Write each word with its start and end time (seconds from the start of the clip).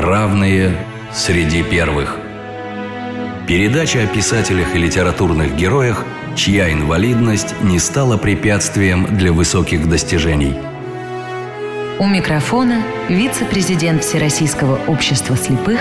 Равные 0.00 0.78
среди 1.12 1.64
первых. 1.64 2.18
Передача 3.48 4.04
о 4.04 4.06
писателях 4.06 4.76
и 4.76 4.78
литературных 4.78 5.56
героях, 5.56 6.04
чья 6.36 6.72
инвалидность 6.72 7.60
не 7.64 7.80
стала 7.80 8.16
препятствием 8.16 9.16
для 9.18 9.32
высоких 9.32 9.88
достижений. 9.88 10.54
У 11.98 12.06
микрофона 12.06 12.84
вице-президент 13.08 14.04
Всероссийского 14.04 14.78
общества 14.86 15.36
слепых 15.36 15.80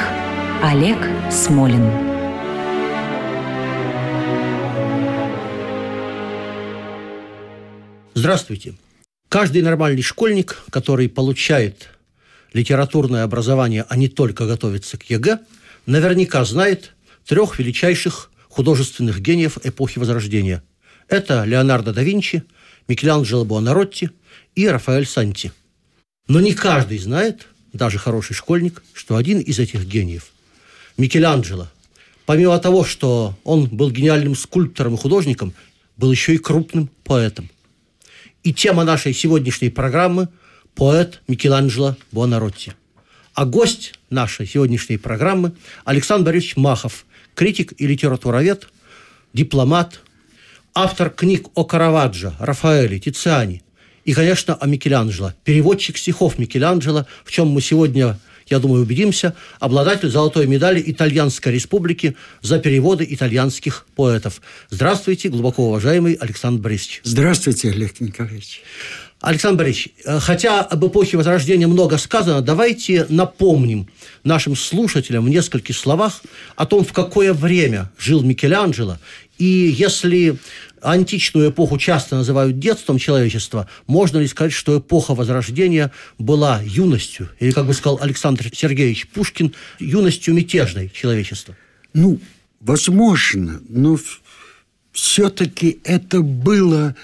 Олег 0.64 0.98
Смолин. 1.30 1.88
Здравствуйте. 8.16 8.74
Каждый 9.30 9.62
нормальный 9.62 10.02
школьник, 10.02 10.64
который 10.72 11.08
получает 11.08 11.90
литературное 12.54 13.24
образование, 13.24 13.86
а 13.88 13.98
не 13.98 14.08
только 14.08 14.46
готовится 14.46 14.98
к 14.98 15.04
ЕГЭ, 15.10 15.40
наверняка 15.86 16.44
знает 16.46 16.94
трех 17.26 17.60
величайших 17.60 18.32
художественных 18.50 19.20
гениев 19.20 19.58
эпохи 19.64 20.00
Возрождения. 20.00 20.64
Это 21.08 21.44
Леонардо 21.44 21.94
да 21.94 22.04
Винчи, 22.04 22.44
Микеланджело 22.88 23.46
Буонаротти 23.46 24.12
и 24.56 24.68
Рафаэль 24.68 25.06
Санти. 25.06 25.52
Но 26.28 26.40
не 26.40 26.54
каждый 26.54 26.98
знает, 26.98 27.48
даже 27.74 27.98
хороший 27.98 28.34
школьник, 28.34 28.84
что 28.94 29.16
один 29.16 29.40
из 29.40 29.60
этих 29.60 29.86
гениев, 29.86 30.32
Микеланджело, 30.98 31.68
помимо 32.26 32.58
того, 32.60 32.84
что 32.84 33.38
он 33.44 33.66
был 33.68 33.92
гениальным 33.92 34.36
скульптором 34.36 34.96
и 34.96 34.98
художником, 34.98 35.54
был 35.96 36.12
еще 36.12 36.36
и 36.36 36.38
крупным 36.38 36.90
поэтом. 37.04 37.50
И 38.44 38.54
тема 38.54 38.84
нашей 38.84 39.14
сегодняшней 39.14 39.70
программы– 39.70 40.30
поэт 40.78 41.22
Микеланджело 41.28 41.98
Буонаротти. 42.12 42.74
А 43.34 43.46
гость 43.46 43.94
нашей 44.10 44.48
сегодняшней 44.48 44.98
программы 44.98 45.54
Александр 45.84 46.28
Борисович 46.28 46.56
Махов, 46.56 47.06
критик 47.36 47.74
и 47.78 47.88
литературовед, 47.88 48.70
дипломат, 49.34 50.00
автор 50.74 51.10
книг 51.10 51.48
о 51.56 51.66
Караваджо, 51.66 52.36
Рафаэле, 52.40 53.00
Тициане 53.00 53.64
и, 54.06 54.14
конечно, 54.14 54.54
о 54.54 54.68
Микеланджело, 54.68 55.34
переводчик 55.44 55.98
стихов 55.98 56.38
Микеланджело, 56.38 57.06
в 57.26 57.32
чем 57.32 57.48
мы 57.48 57.62
сегодня 57.62 58.18
я 58.50 58.60
думаю, 58.60 58.84
убедимся, 58.84 59.36
обладатель 59.60 60.10
золотой 60.10 60.48
медали 60.48 60.82
Итальянской 60.86 61.52
Республики 61.52 62.16
за 62.42 62.60
переводы 62.60 63.06
итальянских 63.10 63.86
поэтов. 63.96 64.42
Здравствуйте, 64.70 65.28
глубоко 65.28 65.68
уважаемый 65.68 66.14
Александр 66.14 66.62
Борисович. 66.62 67.02
Здравствуйте, 67.04 67.72
Олег 67.72 68.00
Николаевич. 68.00 68.62
Александр 69.20 69.64
Борисович, 69.64 69.90
э, 70.06 70.20
хотя 70.20 70.62
об 70.62 70.86
эпохе 70.86 71.18
Возрождения 71.18 71.68
много 71.68 71.98
сказано, 71.98 72.42
давайте 72.42 73.06
напомним 73.10 73.88
нашим 74.24 74.56
слушателям 74.56 75.26
в 75.26 75.30
нескольких 75.30 75.76
словах 75.76 76.22
о 76.56 76.66
том, 76.66 76.86
в 76.86 76.94
какое 76.94 77.34
время 77.34 77.92
жил 77.98 78.22
Микеланджело. 78.22 78.98
И 79.40 79.46
если 79.46 80.38
античную 80.82 81.50
эпоху 81.50 81.78
часто 81.80 82.16
называют 82.16 82.60
детством 82.60 83.00
человечества, 83.00 83.68
можно 83.88 84.20
ли 84.20 84.28
сказать, 84.28 84.54
что 84.54 84.78
эпоха 84.78 85.16
Возрождения 85.16 85.92
была 86.20 86.62
юностью, 86.64 87.30
или, 87.40 87.52
как 87.52 87.66
бы 87.66 87.74
сказал 87.74 88.00
Александр 88.02 88.50
Сергеевич 88.54 89.08
Пушкин, 89.08 89.54
юностью 89.80 90.36
мятежной 90.36 90.92
человечества? 90.94 91.56
Ну, 91.94 92.20
возможно, 92.60 93.62
но 93.68 93.98
все-таки 94.92 95.80
это 95.84 96.22
было 96.22 96.96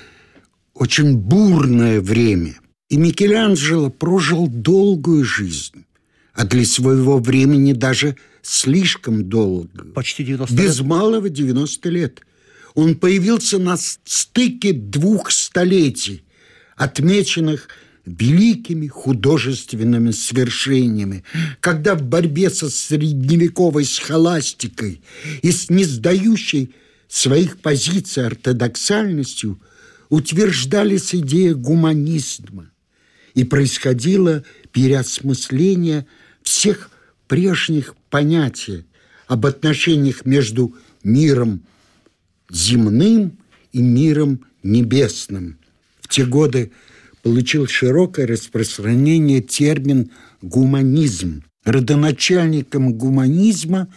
очень 0.73 1.17
бурное 1.17 2.01
время. 2.01 2.55
И 2.89 2.97
Микеланджело 2.97 3.89
прожил 3.89 4.47
долгую 4.47 5.23
жизнь, 5.23 5.85
а 6.33 6.45
для 6.45 6.65
своего 6.65 7.19
времени 7.19 7.73
даже 7.73 8.17
слишком 8.41 9.29
долго. 9.29 9.85
Почти 9.93 10.23
90 10.23 10.53
лет. 10.53 10.63
Без 10.63 10.79
малого 10.81 11.29
90 11.29 11.89
лет. 11.89 12.21
Он 12.75 12.95
появился 12.95 13.59
на 13.59 13.77
стыке 13.77 14.73
двух 14.73 15.31
столетий, 15.31 16.23
отмеченных 16.75 17.69
великими 18.05 18.87
художественными 18.87 20.11
свершениями, 20.11 21.23
когда 21.61 21.95
в 21.95 22.01
борьбе 22.01 22.49
со 22.49 22.69
средневековой 22.69 23.85
схоластикой 23.85 25.01
и 25.41 25.51
с 25.51 25.69
несдающей 25.69 26.73
своих 27.07 27.59
позиций 27.59 28.25
ортодоксальностью– 28.25 29.61
утверждались 30.13 31.15
идеи 31.15 31.53
гуманизма, 31.53 32.69
и 33.33 33.43
происходило 33.43 34.43
переосмысление 34.71 36.05
всех 36.43 36.91
прежних 37.27 37.95
понятий 38.11 38.85
об 39.25 39.47
отношениях 39.47 40.23
между 40.23 40.75
миром 41.03 41.63
земным 42.51 43.39
и 43.71 43.81
миром 43.81 44.45
небесным. 44.61 45.57
В 45.99 46.09
те 46.09 46.27
годы 46.27 46.71
получил 47.23 47.65
широкое 47.65 48.27
распространение 48.27 49.41
термин 49.41 50.11
«гуманизм». 50.43 51.43
Родоначальником 51.63 52.93
гуманизма 52.93 53.91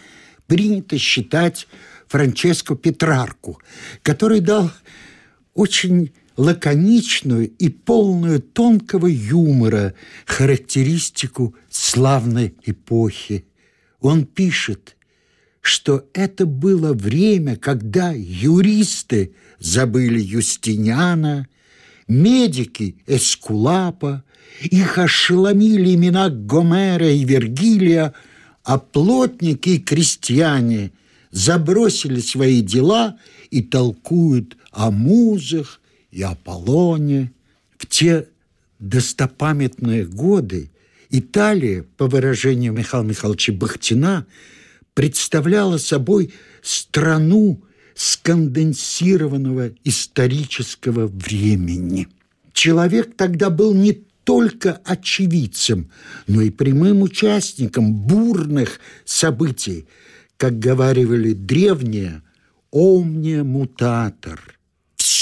принято 0.47 0.97
считать 0.97 1.67
Франческо 2.07 2.75
Петрарку, 2.75 3.61
который 4.01 4.39
дал 4.39 4.71
очень 5.57 6.11
лаконичную 6.37 7.49
и 7.49 7.67
полную 7.69 8.39
тонкого 8.39 9.07
юмора 9.07 9.95
характеристику 10.25 11.55
славной 11.67 12.53
эпохи. 12.63 13.45
Он 13.99 14.25
пишет, 14.25 14.95
что 15.61 16.05
это 16.13 16.45
было 16.45 16.93
время, 16.93 17.55
когда 17.55 18.11
юристы 18.15 19.33
забыли 19.57 20.21
Юстиниана, 20.21 21.47
медики– 22.07 22.97
Эскулапа, 23.07 24.23
их 24.61 24.99
ошеломили 24.99 25.95
имена 25.95 26.29
Гомера 26.29 27.09
и 27.11 27.25
Вергилия, 27.25 28.13
а 28.63 28.77
плотники 28.77 29.69
и 29.69 29.79
крестьяне 29.79 30.91
забросили 31.31 32.19
свои 32.19 32.61
дела 32.61 33.17
и 33.49 33.63
толкуют 33.63 34.55
о 34.77 34.91
музах 34.91 35.81
и 36.11 36.21
Аполлоне. 36.21 37.33
В 37.79 37.87
те 37.87 38.27
достопамятные 38.79 40.05
годы 40.05 40.69
Италия, 41.09 41.83
по 41.97 42.05
выражению 42.05 42.73
Михаила 42.73 43.03
Михайловича 43.03 43.53
Бахтина, 43.53 44.27
представляла 44.93 45.77
собой 45.77 46.31
страну 46.61 47.63
сконденсированного 47.95 49.71
исторического 49.83 51.07
времени. 51.07 52.07
Человек 52.53 53.15
тогда 53.17 53.49
был 53.49 53.73
не 53.73 53.93
только 54.23 54.79
очевидцем, 54.85 55.89
но 56.27 56.41
и 56.41 56.51
прямым 56.51 57.01
участником 57.01 57.95
бурных 57.95 58.79
событий, 59.05 59.87
как 60.37 60.59
говаривали 60.59 61.33
древние, 61.33 62.21
«омния 62.69 63.43
мутатор», 63.43 64.56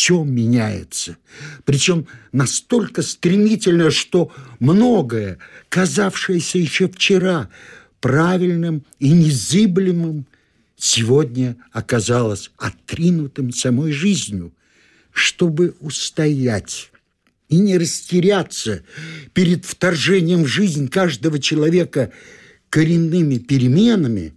все 0.06 0.24
меняется. 0.24 1.18
Причем 1.64 2.06
настолько 2.32 3.02
стремительно, 3.02 3.90
что 3.90 4.32
многое, 4.60 5.40
казавшееся 5.70 6.60
еще 6.60 6.88
вчера 6.88 7.50
правильным 8.02 8.86
и 9.00 9.10
незыблемым, 9.10 10.28
сегодня 10.78 11.58
оказалось 11.72 12.52
отринутым 12.58 13.52
самой 13.52 13.94
жизнью. 13.94 14.54
Чтобы 15.12 15.74
устоять 15.80 16.92
и 17.50 17.58
не 17.58 17.76
растеряться 17.76 18.84
перед 19.34 19.66
вторжением 19.66 20.44
в 20.44 20.48
жизнь 20.48 20.88
каждого 20.88 21.40
человека 21.40 22.12
коренными 22.69 23.40
переменами, 23.40 24.36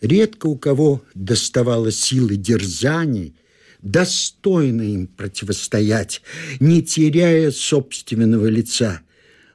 редко 0.00 0.46
у 0.46 0.56
кого 0.56 1.02
доставало 1.14 1.90
силы 1.90 2.36
дерзаний, 2.36 3.34
достойно 3.82 4.82
им 4.82 5.06
противостоять, 5.08 6.22
не 6.60 6.82
теряя 6.82 7.50
собственного 7.50 8.46
лица. 8.46 9.00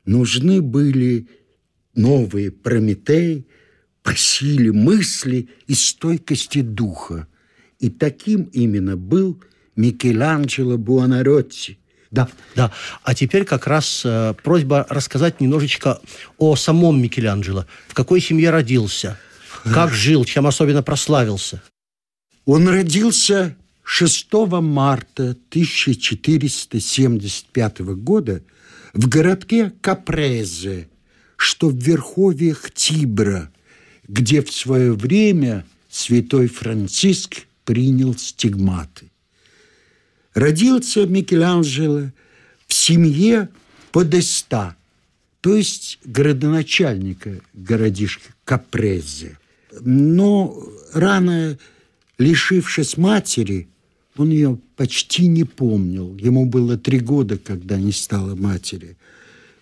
Нужны 0.05 0.61
были 0.61 1.27
новые 1.95 2.51
Прометей 2.51 3.47
по 4.03 4.15
силе 4.15 4.71
мысли 4.71 5.49
и 5.65 5.73
стойкости 5.73 6.61
духа. 6.61 7.27
И 7.79 7.89
таким 7.89 8.43
именно 8.43 8.95
был 8.97 9.41
Микеланджело 9.75 10.77
Буонаротти. 10.77 11.79
Да, 12.09 12.29
да. 12.55 12.71
А 13.03 13.13
теперь 13.13 13.43
как 13.43 13.67
раз 13.67 14.01
э, 14.05 14.33
просьба 14.41 14.85
рассказать 14.89 15.41
немножечко 15.41 15.99
о 16.37 16.55
самом 16.55 17.01
Микеланджело. 17.01 17.65
В 17.87 17.93
какой 17.93 18.21
семье 18.21 18.49
родился, 18.49 19.19
как 19.65 19.91
жил, 19.91 20.23
чем 20.23 20.47
особенно 20.47 20.81
прославился. 20.83 21.61
Он 22.45 22.67
родился 22.69 23.57
6 23.89 24.27
марта 24.61 25.37
1475 25.49 27.79
года 27.79 28.43
в 28.93 29.07
городке 29.07 29.71
Капрезе, 29.79 30.89
что 31.37 31.69
в 31.69 31.77
верховьях 31.77 32.69
Тибра, 32.71 33.49
где 34.05 34.41
в 34.41 34.51
свое 34.51 34.91
время 34.91 35.65
святой 35.89 36.49
Франциск 36.49 37.47
принял 37.63 38.13
стигматы. 38.17 39.09
Родился 40.33 41.05
Микеланджело 41.05 42.11
в 42.67 42.73
семье 42.73 43.47
Подеста, 43.93 44.75
то 45.39 45.55
есть 45.55 45.99
городоначальника 46.03 47.39
городишка 47.53 48.33
Капрезе. 48.43 49.39
Но 49.79 50.61
рано 50.93 51.57
лишившись 52.17 52.97
матери, 52.97 53.69
он 54.19 54.29
ее 54.29 54.59
почти 54.75 55.27
не 55.27 55.43
помнил. 55.43 56.15
Ему 56.17 56.45
было 56.45 56.77
три 56.77 56.99
года, 56.99 57.37
когда 57.37 57.77
не 57.77 57.91
стало 57.91 58.35
матери. 58.35 58.97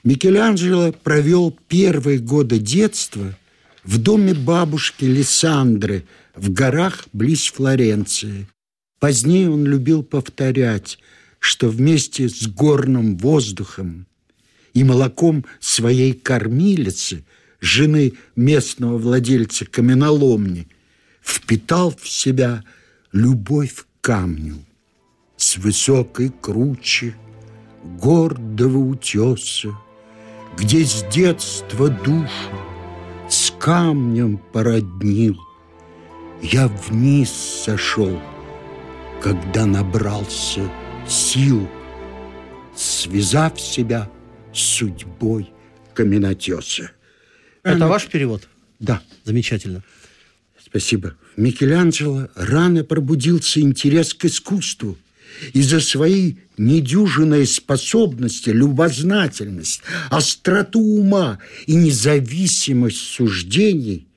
Микеланджело 0.04 0.92
провел 0.92 1.58
первые 1.68 2.20
годы 2.20 2.60
детства 2.60 3.38
в 3.84 3.98
доме 3.98 4.34
бабушки 4.34 5.06
Лиссандры 5.06 6.06
в 6.36 6.52
горах 6.52 7.08
близ 7.14 7.52
Флоренции. 7.52 8.48
Позднее 9.00 9.50
он 9.50 9.66
любил 9.66 10.04
повторять, 10.04 11.00
что 11.40 11.70
вместе 11.70 12.30
с 12.30 12.48
горным 12.48 13.18
воздухом 13.18 14.08
и 14.74 14.84
молоком 14.84 15.46
своей 15.60 16.14
кормилицы, 16.14 17.24
жены 17.60 18.14
местного 18.36 18.98
владельца 18.98 19.66
каменоломни, 19.66 20.68
впитал 21.24 21.96
в 22.00 22.08
себя 22.08 22.64
любовь 23.12 23.86
камню. 24.06 24.64
С 25.36 25.58
высокой 25.58 26.30
кручи 26.30 27.16
гордого 27.84 28.78
утеса, 28.78 29.76
Где 30.56 30.86
с 30.86 31.04
детства 31.12 31.90
душу 31.90 32.56
с 33.28 33.52
камнем 33.60 34.38
породнил, 34.54 35.38
Я 36.40 36.68
вниз 36.68 37.32
сошел, 37.32 38.22
когда 39.24 39.66
набрался 39.66 40.70
сил, 41.08 41.68
Связав 42.76 43.60
себя 43.60 44.08
с 44.54 44.60
судьбой 44.60 45.52
каменотеса. 45.96 46.92
Это 47.64 47.88
ваш 47.88 48.06
перевод? 48.06 48.48
Да. 48.80 49.02
Замечательно. 49.24 49.82
Спасибо. 50.64 51.16
Микеланджело 51.38 52.30
рано 52.36 52.84
пробудился 52.84 53.60
интерес 53.60 54.14
к 54.14 54.26
искусству. 54.26 54.98
И 55.52 55.62
за 55.62 55.82
свои 55.82 56.36
недюжинные 56.58 57.46
способности, 57.46 58.52
любознательность, 58.52 59.82
остроту 60.10 60.80
ума 60.80 61.40
и 61.66 61.76
независимость 61.76 63.02
суждений 63.02 64.08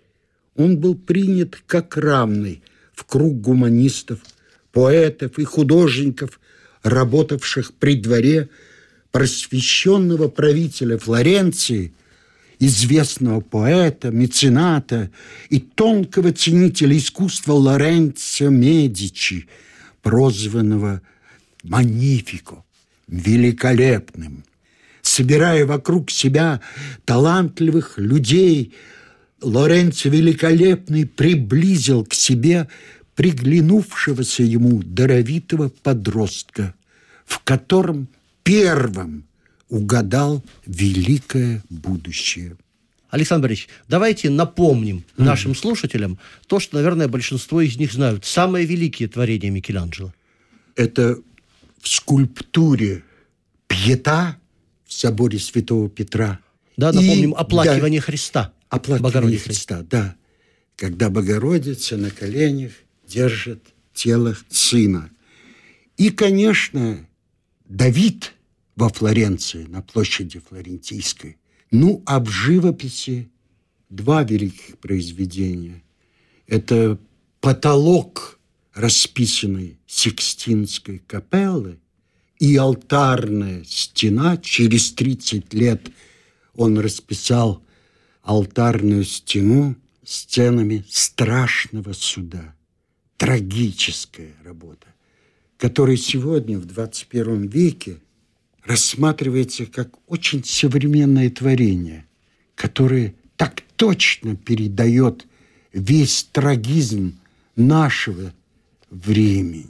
он 0.54 0.76
был 0.76 0.94
принят 0.94 1.60
как 1.66 1.96
равный 1.96 2.62
в 2.94 3.04
круг 3.04 3.40
гуманистов, 3.40 4.20
поэтов 4.70 5.40
и 5.40 5.44
художников, 5.44 6.38
работавших 6.84 7.72
при 7.74 7.96
дворе 7.96 8.48
просвещенного 9.10 10.28
правителя 10.28 10.98
Флоренции– 10.98 11.92
известного 12.58 13.40
поэта, 13.40 14.10
мецената 14.10 15.10
и 15.50 15.60
тонкого 15.60 16.32
ценителя 16.32 16.96
искусства 16.96 17.52
Лоренцо 17.52 18.50
Медичи, 18.50 19.48
прозванного 20.02 21.02
Манифико, 21.62 22.64
великолепным. 23.06 24.44
Собирая 25.02 25.64
вокруг 25.66 26.10
себя 26.10 26.60
талантливых 27.04 27.98
людей, 27.98 28.74
Лоренцо 29.40 30.08
Великолепный 30.08 31.06
приблизил 31.06 32.04
к 32.04 32.14
себе 32.14 32.68
приглянувшегося 33.14 34.42
ему 34.42 34.82
даровитого 34.82 35.68
подростка, 35.68 36.74
в 37.24 37.40
котором 37.40 38.08
первым 38.42 39.27
угадал 39.68 40.44
великое 40.66 41.62
будущее. 41.68 42.56
Александр 43.10 43.48
Борисович, 43.48 43.68
давайте 43.88 44.28
напомним 44.28 44.98
mm. 44.98 45.24
нашим 45.24 45.54
слушателям 45.54 46.18
то, 46.46 46.60
что, 46.60 46.76
наверное, 46.76 47.08
большинство 47.08 47.60
из 47.60 47.76
них 47.78 47.92
знают. 47.92 48.24
Самые 48.24 48.66
великие 48.66 49.08
творения 49.08 49.50
Микеланджело. 49.50 50.12
Это 50.76 51.18
в 51.80 51.88
скульптуре 51.88 53.02
Пьета 53.66 54.36
в 54.86 54.92
соборе 54.92 55.38
Святого 55.38 55.88
Петра. 55.88 56.40
Да, 56.76 56.92
напомним, 56.92 57.32
и, 57.32 57.34
оплакивание 57.34 58.00
да, 58.00 58.06
Христа. 58.06 58.52
Оплакивание 58.68 59.38
Христа, 59.38 59.82
да. 59.82 60.14
Когда 60.76 61.10
Богородица 61.10 61.96
на 61.96 62.10
коленях 62.10 62.72
держит 63.06 63.62
тело 63.94 64.36
сына. 64.48 65.10
И, 65.96 66.10
конечно, 66.10 67.06
Давид– 67.68 68.32
во 68.78 68.88
Флоренции, 68.90 69.64
на 69.64 69.82
площади 69.82 70.38
Флорентийской. 70.38 71.36
Ну, 71.72 72.00
а 72.06 72.20
в 72.20 72.28
живописи 72.28 73.28
два 73.90 74.22
великих 74.22 74.78
произведения. 74.78 75.82
Это 76.46 76.96
потолок, 77.40 78.38
расписанный 78.72 79.80
Сикстинской 79.88 81.02
капеллы, 81.04 81.80
и 82.38 82.54
алтарная 82.56 83.64
стена. 83.64 84.36
Через 84.36 84.92
30 84.92 85.52
лет 85.54 85.90
он 86.54 86.78
расписал 86.78 87.60
алтарную 88.22 89.02
стену 89.02 89.74
сценами 90.04 90.84
страшного 90.88 91.94
суда. 91.94 92.54
Трагическая 93.16 94.34
работа, 94.44 94.86
которая 95.56 95.96
сегодня, 95.96 96.60
в 96.60 96.64
21 96.64 97.48
веке, 97.48 97.98
рассматривается 98.68 99.64
как 99.64 99.94
очень 100.06 100.44
современное 100.44 101.30
творение, 101.30 102.04
которое 102.54 103.14
так 103.36 103.62
точно 103.76 104.36
передает 104.36 105.26
весь 105.72 106.24
трагизм 106.30 107.18
нашего 107.56 108.34
времени. 108.90 109.66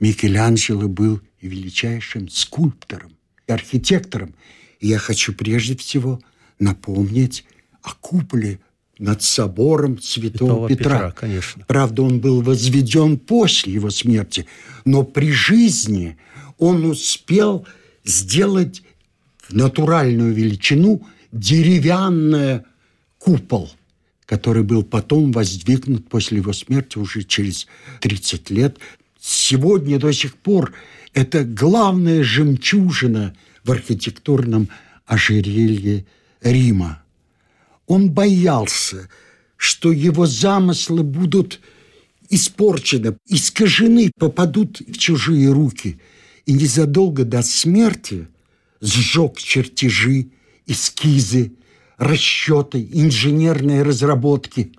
Микеланджело 0.00 0.86
был 0.86 1.20
и 1.40 1.48
величайшим 1.48 2.28
скульптором, 2.28 3.12
и 3.46 3.52
архитектором. 3.52 4.34
И 4.80 4.88
я 4.88 4.98
хочу 4.98 5.32
прежде 5.32 5.74
всего 5.74 6.20
напомнить 6.58 7.44
о 7.82 7.94
куполе 7.94 8.60
над 8.98 9.22
собором 9.22 9.98
Святого, 9.98 10.66
Святого 10.66 10.68
Петра. 10.68 10.96
Петра 10.96 11.10
конечно. 11.12 11.64
Правда, 11.66 12.02
он 12.02 12.20
был 12.20 12.42
возведен 12.42 13.18
после 13.18 13.72
его 13.72 13.88
смерти, 13.88 14.46
но 14.84 15.04
при 15.04 15.32
жизни 15.32 16.18
он 16.58 16.84
успел 16.84 17.66
сделать 18.04 18.82
в 19.38 19.54
натуральную 19.54 20.32
величину 20.32 21.06
деревянный 21.32 22.62
купол, 23.18 23.70
который 24.26 24.62
был 24.62 24.84
потом 24.84 25.32
воздвигнут 25.32 26.08
после 26.08 26.38
его 26.38 26.52
смерти 26.52 26.98
уже 26.98 27.24
через 27.24 27.66
30 28.00 28.50
лет. 28.50 28.78
Сегодня 29.20 29.98
до 29.98 30.12
сих 30.12 30.36
пор 30.36 30.72
это 31.12 31.44
главная 31.44 32.22
жемчужина 32.22 33.34
в 33.64 33.72
архитектурном 33.72 34.68
ожерелье 35.06 36.06
Рима. 36.42 37.02
Он 37.86 38.10
боялся, 38.10 39.08
что 39.56 39.92
его 39.92 40.26
замыслы 40.26 41.02
будут 41.02 41.60
испорчены, 42.30 43.16
искажены, 43.26 44.10
попадут 44.18 44.80
в 44.80 44.98
чужие 44.98 45.50
руки– 45.50 45.98
и 46.46 46.52
незадолго 46.52 47.24
до 47.24 47.42
смерти 47.42 48.28
сжег 48.80 49.38
чертежи, 49.38 50.28
эскизы, 50.66 51.52
расчеты, 51.96 52.86
инженерные 52.92 53.82
разработки, 53.82 54.72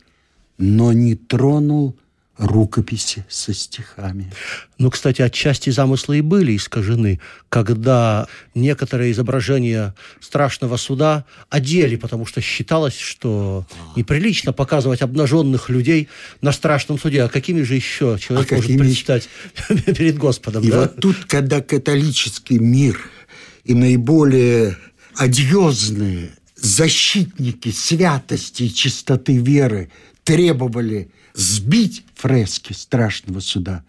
но 0.57 0.93
не 0.93 1.15
тронул 1.15 1.97
рукописи 2.37 3.25
со 3.29 3.53
стихами. 3.53 4.31
Ну, 4.77 4.91
кстати, 4.91 5.21
отчасти 5.21 5.69
замыслы 5.69 6.17
и 6.17 6.21
были 6.21 6.57
искажены, 6.57 7.19
когда 7.49 8.27
некоторые 8.53 9.13
изображения 9.13 9.95
страшного 10.19 10.75
суда 10.77 11.25
одели, 11.49 11.95
потому 11.95 12.25
что 12.25 12.41
считалось, 12.41 12.97
что 12.97 13.65
неприлично 13.95 14.51
показывать 14.51 15.01
обнаженных 15.01 15.69
людей 15.69 16.09
на 16.41 16.51
страшном 16.51 16.99
суде. 16.99 17.23
А 17.23 17.29
какими 17.29 17.61
же 17.61 17.75
еще 17.75 18.17
человек 18.19 18.51
а 18.51 18.55
может 18.55 18.77
предстать 18.77 19.29
перед 19.85 20.17
Господом? 20.17 20.63
И 20.63 20.69
да? 20.69 20.81
вот 20.81 20.97
тут, 20.97 21.25
когда 21.25 21.61
католический 21.61 22.59
мир 22.59 22.99
и 23.63 23.73
наиболее 23.73 24.77
одиозные 25.15 26.31
защитники 26.55 27.71
святости 27.71 28.63
и 28.63 28.73
чистоты 28.73 29.37
веры 29.37 29.89
требовали 30.23 31.09
сбить 31.35 32.05
фрески 32.15 32.73
страшного 32.73 33.39
суда, 33.39 33.83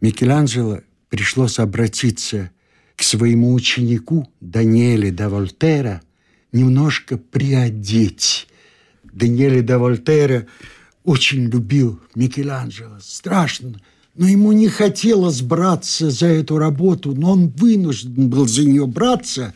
Микеланджело 0.00 0.80
пришлось 1.08 1.58
обратиться 1.58 2.50
к 2.96 3.02
своему 3.02 3.54
ученику 3.54 4.28
Даниэле 4.40 5.12
да 5.12 5.28
Вольтера, 5.28 6.02
немножко 6.50 7.16
приодеть. 7.16 8.48
Даниэле 9.04 9.62
де 9.62 9.76
Вольтера 9.76 10.46
очень 11.04 11.44
любил 11.46 12.00
Микеланджело, 12.14 12.98
страшно, 13.00 13.80
но 14.14 14.28
ему 14.28 14.52
не 14.52 14.68
хотелось 14.68 15.40
браться 15.40 16.10
за 16.10 16.26
эту 16.26 16.58
работу, 16.58 17.14
но 17.14 17.32
он 17.32 17.48
вынужден 17.48 18.28
был 18.28 18.46
за 18.46 18.64
нее 18.64 18.86
браться, 18.86 19.54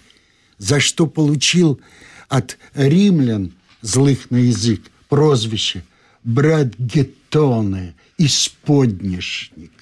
за 0.58 0.80
что 0.80 1.06
получил 1.06 1.80
от 2.28 2.56
римлян 2.74 3.52
злых 3.82 4.30
на 4.30 4.36
язык 4.36 4.82
прозвище 5.08 5.84
«брат 6.24 6.74
Геттоне», 7.26 7.94
«исподнишник». 8.18 9.72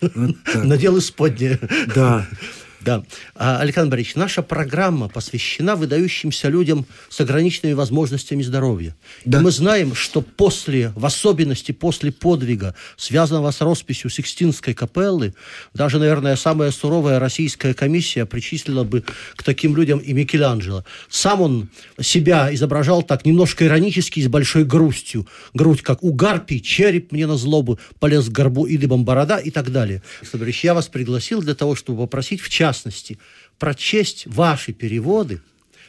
Вот 0.00 0.36
Надел 0.54 0.98
исподнее. 0.98 1.58
Да. 1.94 2.26
Да. 2.84 3.02
А, 3.34 3.60
Александр 3.60 3.92
Борисович, 3.92 4.16
наша 4.16 4.42
программа 4.42 5.08
посвящена 5.08 5.74
выдающимся 5.74 6.48
людям 6.48 6.86
с 7.08 7.18
ограниченными 7.20 7.72
возможностями 7.72 8.42
здоровья. 8.42 8.94
Да. 9.24 9.38
И 9.38 9.42
мы 9.42 9.50
знаем, 9.50 9.94
что 9.94 10.20
после, 10.20 10.92
в 10.94 11.06
особенности 11.06 11.72
после 11.72 12.12
подвига, 12.12 12.74
связанного 12.96 13.50
с 13.50 13.60
росписью 13.62 14.10
Сикстинской 14.10 14.74
капеллы, 14.74 15.34
даже, 15.72 15.98
наверное, 15.98 16.36
самая 16.36 16.70
суровая 16.70 17.18
российская 17.18 17.72
комиссия 17.72 18.26
причислила 18.26 18.84
бы 18.84 19.02
к 19.34 19.42
таким 19.42 19.76
людям 19.76 19.98
и 19.98 20.12
Микеланджело. 20.12 20.84
Сам 21.08 21.40
он 21.40 21.68
себя 22.00 22.52
изображал 22.54 23.02
так 23.02 23.24
немножко 23.24 23.64
иронически, 23.64 24.20
с 24.20 24.28
большой 24.28 24.64
грустью. 24.64 25.26
Грудь, 25.54 25.80
как 25.82 26.02
у 26.02 26.12
гарпий, 26.12 26.60
череп 26.60 27.12
мне 27.12 27.26
на 27.26 27.36
злобу, 27.36 27.78
полез 27.98 28.28
к 28.28 28.32
горбу 28.32 28.66
и 28.66 28.76
дыбом 28.76 29.04
борода 29.04 29.38
и 29.38 29.50
так 29.50 29.72
далее. 29.72 30.02
Александр 30.20 30.44
Борисович, 30.44 30.64
я 30.64 30.74
вас 30.74 30.88
пригласил 30.88 31.40
для 31.40 31.54
того, 31.54 31.74
чтобы 31.74 32.02
попросить 32.02 32.40
в 32.40 32.48
частности 32.48 32.73
частности, 32.74 33.18
прочесть 33.58 34.26
ваши 34.26 34.72
переводы. 34.72 35.40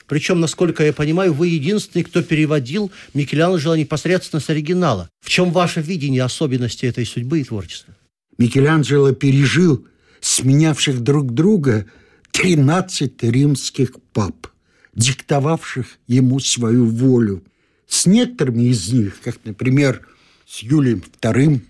Причем, 0.07 0.39
насколько 0.39 0.83
я 0.83 0.93
понимаю, 0.93 1.33
вы 1.33 1.47
единственный, 1.47 2.03
кто 2.03 2.21
переводил 2.21 2.91
Микеланджело 3.13 3.75
непосредственно 3.75 4.39
с 4.39 4.49
оригинала. 4.49 5.09
В 5.19 5.29
чем 5.29 5.51
ваше 5.51 5.81
видение 5.81 6.23
особенностей 6.23 6.87
этой 6.87 7.05
судьбы 7.05 7.41
и 7.41 7.43
творчества? 7.43 7.95
Микеланджело 8.37 9.13
пережил 9.13 9.85
сменявших 10.21 11.01
друг 11.01 11.33
друга 11.33 11.87
13 12.31 13.23
римских 13.23 13.93
пап, 14.13 14.47
диктовавших 14.93 15.87
ему 16.07 16.39
свою 16.39 16.85
волю. 16.85 17.43
С 17.87 18.05
некоторыми 18.05 18.63
из 18.63 18.91
них, 18.91 19.19
как, 19.23 19.39
например, 19.43 20.01
с 20.45 20.59
Юлием 20.59 21.03
II, 21.21 21.61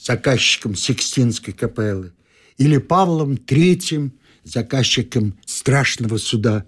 заказчиком 0.00 0.74
Сикстинской 0.74 1.52
капеллы, 1.52 2.12
или 2.56 2.78
Павлом 2.78 3.34
III, 3.34 4.10
заказчиком 4.52 5.38
страшного 5.44 6.18
суда. 6.18 6.64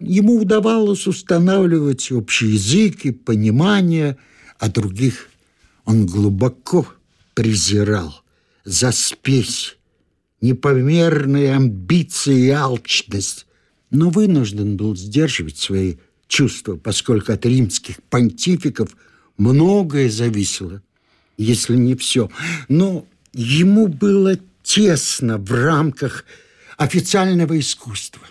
Ему 0.00 0.40
удавалось 0.40 1.06
устанавливать 1.06 2.12
общий 2.12 2.48
язык 2.48 3.04
и 3.04 3.10
понимание, 3.10 4.16
а 4.58 4.68
других 4.68 5.28
он 5.84 6.06
глубоко 6.06 6.86
презирал 7.34 8.22
за 8.64 8.92
спесь, 8.92 9.76
непомерные 10.40 11.54
амбиции 11.54 12.46
и 12.46 12.50
алчность, 12.50 13.46
но 13.90 14.10
вынужден 14.10 14.76
был 14.76 14.94
сдерживать 14.96 15.56
свои 15.56 15.96
чувства, 16.26 16.76
поскольку 16.76 17.32
от 17.32 17.46
римских 17.46 18.02
понтификов 18.10 18.94
многое 19.38 20.10
зависело, 20.10 20.82
если 21.36 21.76
не 21.76 21.94
все. 21.94 22.30
Но 22.68 23.06
ему 23.32 23.88
было 23.88 24.38
тесно 24.62 25.38
в 25.38 25.50
рамках 25.50 26.24
официального 26.78 27.58
искусства 27.58 28.22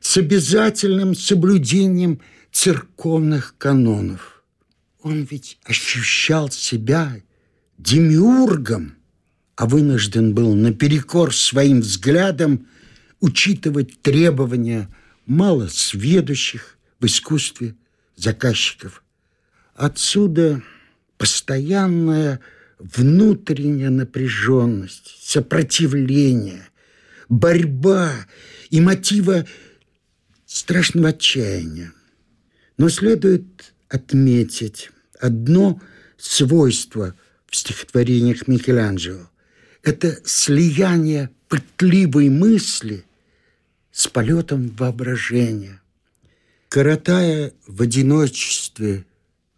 с 0.00 0.16
обязательным 0.16 1.14
соблюдением 1.14 2.20
церковных 2.50 3.54
канонов. 3.58 4.42
Он 5.02 5.22
ведь 5.22 5.58
ощущал 5.64 6.50
себя 6.50 7.20
демиургом, 7.78 8.94
а 9.56 9.66
вынужден 9.66 10.34
был 10.34 10.54
наперекор 10.54 11.34
своим 11.34 11.80
взглядам 11.80 12.66
учитывать 13.20 14.00
требования 14.00 14.88
малосведущих 15.26 16.78
в 17.00 17.06
искусстве 17.06 17.76
заказчиков. 18.16 19.02
Отсюда 19.74 20.62
постоянная 21.18 22.40
внутренняя 22.78 23.90
напряженность, 23.90 25.18
сопротивление– 25.22 26.66
борьба 27.28 28.12
и 28.70 28.80
мотива 28.80 29.46
страшного 30.46 31.08
отчаяния. 31.08 31.92
Но 32.76 32.88
следует 32.88 33.74
отметить 33.88 34.90
одно 35.20 35.80
свойство 36.18 37.14
в 37.46 37.56
стихотворениях 37.56 38.48
Микеланджело. 38.48 39.30
Это 39.82 40.18
слияние 40.24 41.30
пытливой 41.48 42.30
мысли 42.30 43.04
с 43.92 44.08
полетом 44.08 44.70
воображения. 44.70 45.80
Коротая 46.68 47.52
в 47.66 47.82
одиночестве 47.82 49.04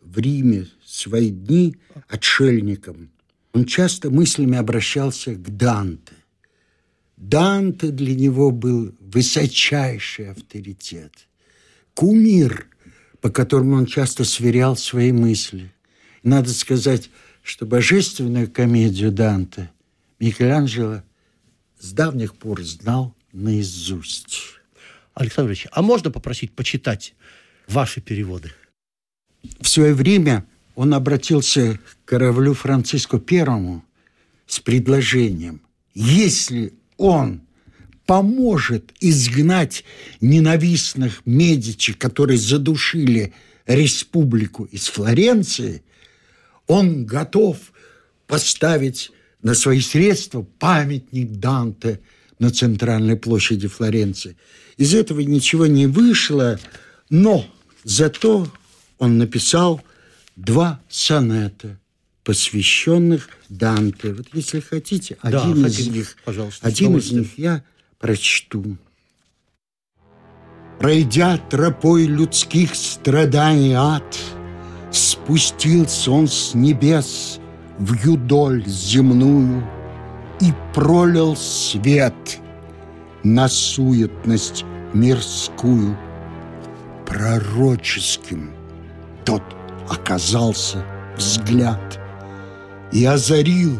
в 0.02 0.18
Риме 0.18 0.66
свои 0.84 1.30
дни 1.30 1.76
отшельником, 2.08 3.10
он 3.52 3.64
часто 3.64 4.10
мыслями 4.10 4.58
обращался 4.58 5.34
к 5.34 5.56
Данте. 5.56 6.12
Данте 7.16 7.88
для 7.88 8.14
него 8.14 8.50
был 8.50 8.94
высочайший 9.00 10.30
авторитет, 10.30 11.12
кумир, 11.94 12.66
по 13.20 13.30
которому 13.30 13.76
он 13.76 13.86
часто 13.86 14.24
сверял 14.24 14.76
свои 14.76 15.12
мысли. 15.12 15.72
надо 16.22 16.50
сказать, 16.50 17.10
что 17.42 17.64
божественную 17.64 18.50
комедию 18.50 19.12
Данте 19.12 19.70
Микеланджело 20.18 21.02
с 21.78 21.92
давних 21.92 22.34
пор 22.34 22.62
знал 22.62 23.14
наизусть. 23.32 24.40
Александр 25.14 25.50
Ильич, 25.50 25.66
а 25.72 25.82
можно 25.82 26.10
попросить 26.10 26.52
почитать 26.52 27.14
ваши 27.66 28.00
переводы? 28.00 28.52
В 29.60 29.68
свое 29.68 29.94
время 29.94 30.44
он 30.74 30.92
обратился 30.92 31.78
к 31.78 32.08
королю 32.08 32.54
Франциску 32.54 33.18
Первому 33.18 33.84
с 34.46 34.60
предложением, 34.60 35.62
если 35.94 36.74
он 36.96 37.42
поможет 38.06 38.92
изгнать 39.00 39.84
ненавистных 40.20 41.22
Медичи, 41.24 41.92
которые 41.92 42.38
задушили 42.38 43.34
республику 43.66 44.64
из 44.64 44.86
Флоренции, 44.86 45.82
он 46.66 47.04
готов 47.04 47.58
поставить 48.26 49.10
на 49.42 49.54
свои 49.54 49.80
средства 49.80 50.42
памятник 50.58 51.32
Данте 51.32 52.00
на 52.38 52.50
центральной 52.50 53.16
площади 53.16 53.66
Флоренции. 53.66 54.36
Из 54.76 54.94
этого 54.94 55.20
ничего 55.20 55.66
не 55.66 55.86
вышло, 55.86 56.60
но 57.10 57.46
зато 57.82 58.48
он 58.98 59.18
написал 59.18 59.82
два 60.36 60.80
сонета– 60.88 61.80
посвященных 62.26 63.28
Данте. 63.48 64.12
Вот 64.12 64.26
если 64.32 64.58
хотите, 64.58 65.16
да, 65.22 65.28
один 65.28 65.62
хотим. 65.62 65.66
из 65.66 65.88
них, 65.88 66.16
Пожалуйста, 66.24 66.66
один 66.66 66.96
из 66.96 67.12
них 67.12 67.38
я 67.38 67.62
прочту. 68.00 68.76
Пройдя 70.80 71.38
тропой 71.38 72.04
людских 72.04 72.74
страданий 72.74 73.74
ад, 73.74 74.18
Спустился 74.90 76.10
он 76.10 76.26
с 76.26 76.54
небес 76.54 77.38
в 77.78 77.92
юдоль 78.06 78.64
земную 78.66 79.62
И 80.40 80.52
пролил 80.74 81.36
свет 81.36 82.40
на 83.22 83.48
суетность 83.48 84.64
мирскую. 84.94 85.96
Пророческим 87.06 88.52
тот 89.24 89.42
оказался 89.88 90.84
взгляд– 91.16 91.80
и 92.92 93.04
озарил 93.04 93.78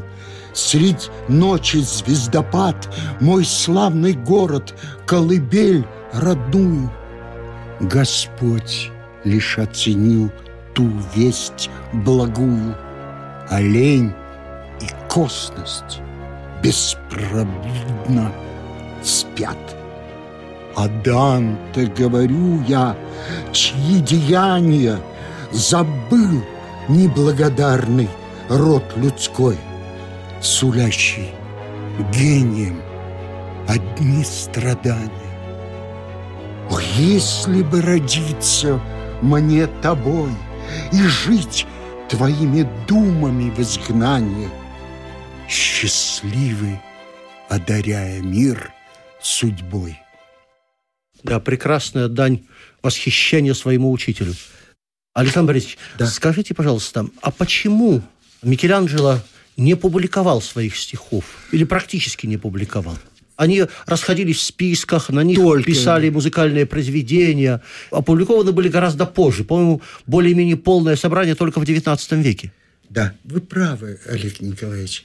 Средь 0.52 1.10
ночи 1.28 1.78
звездопад 1.78 2.88
Мой 3.20 3.44
славный 3.44 4.14
город, 4.14 4.74
колыбель 5.06 5.84
родную. 6.12 6.90
Господь 7.80 8.90
лишь 9.24 9.58
оценил 9.58 10.30
ту 10.74 10.90
весть 11.14 11.68
благую, 11.92 12.74
Олень 13.50 14.12
и 14.80 14.86
косность 15.10 16.00
беспробудно 16.62 18.32
спят. 19.02 19.58
А 20.74 20.88
Данте, 21.04 21.86
говорю 21.86 22.62
я, 22.66 22.96
чьи 23.52 24.00
деяния 24.00 24.98
забыл 25.50 26.42
неблагодарный 26.88 28.08
род 28.48 28.84
людской, 28.96 29.56
сулящий 30.40 31.30
гением 32.12 32.80
одни 33.68 34.24
страдания. 34.24 35.10
Ой, 36.70 36.84
Если 36.96 37.62
бы 37.62 37.80
родиться 37.80 38.80
мне 39.22 39.66
тобой 39.82 40.30
И 40.92 41.00
жить 41.02 41.66
твоими 42.08 42.68
думами 42.88 43.50
в 43.50 43.60
изгнании, 43.60 44.48
Счастливый, 45.48 46.80
одаряя 47.48 48.20
мир 48.20 48.72
судьбой. 49.20 50.00
Да, 51.22 51.38
прекрасная 51.40 52.08
дань 52.08 52.44
восхищения 52.82 53.54
своему 53.54 53.92
учителю. 53.92 54.34
Александр 55.14 55.52
Борисович, 55.52 55.78
да. 55.98 56.06
скажите, 56.06 56.52
пожалуйста, 56.52 57.06
а 57.22 57.30
почему 57.30 58.02
Микеланджело 58.46 59.20
не 59.56 59.74
публиковал 59.74 60.40
своих 60.40 60.76
стихов? 60.76 61.24
Или 61.50 61.64
практически 61.64 62.26
не 62.26 62.36
публиковал? 62.36 62.96
Они 63.34 63.64
расходились 63.86 64.36
в 64.36 64.42
списках, 64.42 65.10
на 65.10 65.24
них 65.24 65.36
Только. 65.36 65.64
писали 65.64 66.08
музыкальные 66.08 66.64
произведения. 66.64 67.60
Опубликованы 67.90 68.52
были 68.52 68.68
гораздо 68.68 69.04
позже. 69.04 69.42
По-моему, 69.42 69.82
более-менее 70.06 70.56
полное 70.56 70.94
собрание 70.94 71.34
только 71.34 71.60
в 71.60 71.64
XIX 71.64 72.22
веке. 72.22 72.52
Да, 72.88 73.14
вы 73.24 73.40
правы, 73.40 73.98
Олег 74.06 74.40
Николаевич. 74.40 75.04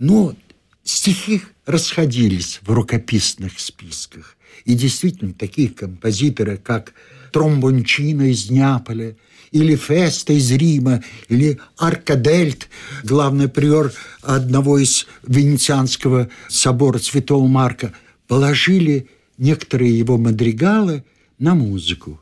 Но 0.00 0.34
стихи 0.82 1.42
расходились 1.64 2.58
в 2.62 2.72
рукописных 2.72 3.60
списках. 3.60 4.36
И 4.64 4.74
действительно, 4.74 5.32
такие 5.32 5.68
композиторы, 5.68 6.56
как 6.56 6.92
Тромбончино 7.32 8.30
из 8.30 8.50
Неаполя, 8.50 9.16
или 9.50 9.76
Феста 9.76 10.32
из 10.32 10.50
Рима, 10.52 11.02
или 11.28 11.58
Аркадельт, 11.76 12.68
главный 13.02 13.48
приор 13.48 13.92
одного 14.22 14.78
из 14.78 15.06
Венецианского 15.26 16.28
собора 16.48 16.98
Святого 16.98 17.46
Марка, 17.46 17.92
положили 18.26 19.08
некоторые 19.38 19.98
его 19.98 20.18
мадригалы 20.18 21.04
на 21.38 21.54
музыку. 21.54 22.20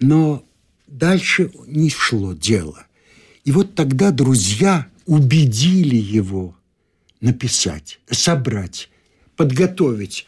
Но 0.00 0.44
дальше 0.86 1.50
не 1.66 1.90
шло 1.90 2.34
дело. 2.34 2.86
И 3.44 3.52
вот 3.52 3.74
тогда 3.74 4.10
друзья 4.10 4.86
убедили 5.06 5.96
его 5.96 6.56
написать, 7.20 8.00
собрать, 8.10 8.90
подготовить. 9.36 10.26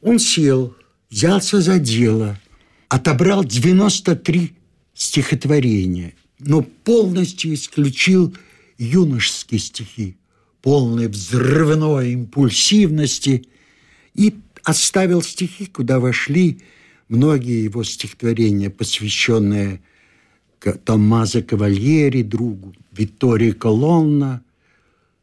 Он 0.00 0.18
сел, 0.18 0.74
взялся 1.10 1.60
за 1.60 1.78
дело, 1.78 2.38
отобрал 2.88 3.44
93 3.44 4.54
стихотворения, 4.94 6.14
но 6.38 6.62
полностью 6.62 7.54
исключил 7.54 8.34
юношеские 8.78 9.60
стихи, 9.60 10.16
полные 10.60 11.08
взрывной 11.08 12.12
импульсивности, 12.12 13.46
и 14.14 14.34
оставил 14.64 15.22
стихи, 15.22 15.66
куда 15.66 16.00
вошли 16.00 16.60
многие 17.08 17.64
его 17.64 17.84
стихотворения, 17.84 18.70
посвященные 18.70 19.80
Томмазо 20.84 21.42
Кавальери, 21.42 22.22
другу, 22.22 22.74
Виктории 22.92 23.52
Колонна. 23.52 24.42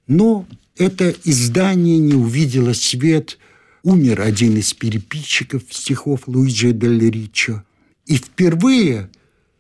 Но 0.08 0.46
это 0.78 1.14
издание 1.24 1.98
не 1.98 2.14
увидело 2.14 2.74
свет. 2.74 3.38
Умер 3.84 4.22
один 4.22 4.58
из 4.58 4.74
переписчиков 4.74 5.64
стихов 5.70 6.28
Луиджи 6.28 6.74
Дель 6.74 7.10
Ричо. 7.10 7.64
И 8.06 8.18
впервые 8.18 9.10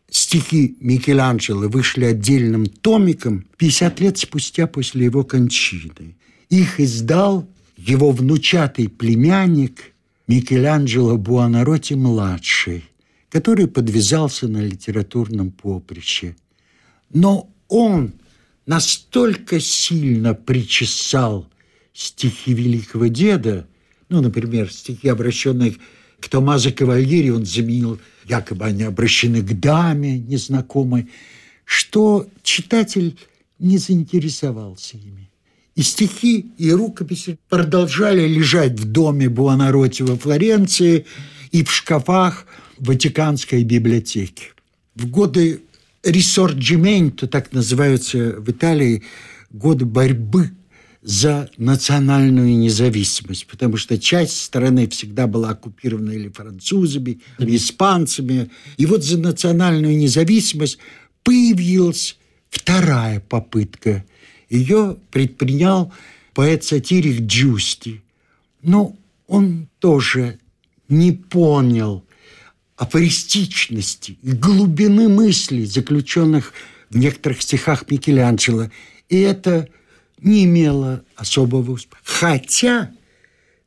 стихи 0.10 0.78
Микеланджело 0.80 1.68
вышли 1.68 2.06
отдельным 2.06 2.66
томиком 2.66 3.46
50 3.58 4.00
лет 4.00 4.18
спустя 4.18 4.68
после 4.68 5.06
его 5.06 5.24
кончины. 5.24 6.16
Их 6.50 6.80
издал 6.80 7.48
его 7.78 8.12
внучатый 8.12 8.90
племянник 8.90 9.94
Микеланджело 10.28 11.18
Буонаротти-младший, 11.18 12.84
который 13.30 13.68
подвязался 13.68 14.48
на 14.48 14.62
литературном 14.62 15.52
поприще. 15.52 16.36
Но 17.12 17.50
он 17.68 18.14
настолько 18.66 19.60
сильно 19.60 20.34
причесал 20.36 21.50
стихи 21.94 22.54
великого 22.54 23.08
деда, 23.08 23.68
ну, 24.10 24.22
например, 24.22 24.72
стихи, 24.72 25.08
обращенные 25.08 25.76
Томазо 26.28 26.72
Кавальери, 26.72 27.30
он 27.30 27.46
заменил 27.46 28.00
якобы 28.30 28.66
они 28.66 28.84
обращены 28.84 29.42
к 29.42 29.60
даме 29.60 30.20
незнакомой, 30.20 31.10
что 31.66 32.28
читатель 32.44 33.18
не 33.58 33.78
заинтересовался 33.78 34.98
ими. 34.98 35.30
И 35.76 35.82
стихи, 35.82 36.52
и 36.58 36.72
рукописи 36.72 37.38
продолжали 37.50 38.28
лежать 38.28 38.80
в 38.80 38.86
доме 38.86 39.30
Буонаротти 39.30 40.04
во 40.04 40.18
Флоренции 40.18 41.06
и 41.52 41.64
в 41.64 41.72
шкафах 41.72 42.46
Ватиканской 42.78 43.64
библиотеки. 43.64 44.54
В 44.96 45.08
годы 45.08 45.62
ресорджименту, 46.04 47.28
так 47.28 47.52
называются 47.54 48.36
в 48.38 48.50
Италии, 48.52 49.04
годы 49.52 49.86
борьбы 49.86 50.52
за 51.02 51.50
национальную 51.58 52.58
независимость, 52.58 53.48
потому 53.48 53.78
что 53.78 53.98
часть 53.98 54.42
страны 54.42 54.88
всегда 54.90 55.28
была 55.28 55.52
оккупирована 55.52 56.12
или 56.12 56.28
французами, 56.28 57.22
или 57.38 57.56
испанцами. 57.56 58.50
И 58.78 58.86
вот 58.86 59.04
за 59.04 59.18
национальную 59.18 59.98
независимость 59.98 60.78
появилась 61.24 62.18
вторая 62.50 63.22
попытка. 63.22 64.06
Ее 64.50 64.98
предпринял 65.12 65.94
поэт-сатирик 66.34 67.22
Джусти. 67.22 68.04
Но 68.62 68.96
он 69.28 69.70
тоже 69.80 70.40
не 70.90 71.14
понял 71.14 72.04
афористичности 72.76 74.18
и 74.22 74.32
глубины 74.32 75.08
мыслей, 75.08 75.66
заключенных 75.66 76.54
в 76.90 76.98
некоторых 76.98 77.42
стихах 77.42 77.90
Микеланджело. 77.90 78.70
И 79.08 79.18
это 79.18 79.70
не 80.22 80.46
имела 80.46 81.04
особого 81.16 81.72
успеха. 81.72 82.02
Хотя 82.04 82.92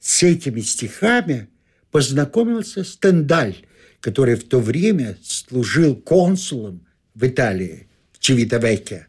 с 0.00 0.22
этими 0.22 0.60
стихами 0.60 1.48
познакомился 1.90 2.84
Стендаль, 2.84 3.56
который 4.00 4.34
в 4.34 4.44
то 4.44 4.60
время 4.60 5.16
служил 5.22 5.94
консулом 5.94 6.86
в 7.14 7.26
Италии, 7.26 7.86
в 8.12 8.18
Чевитовеке. 8.18 9.06